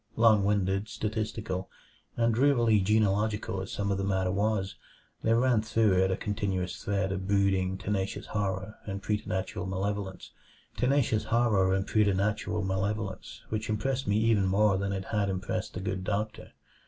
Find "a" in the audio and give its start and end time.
6.09-6.17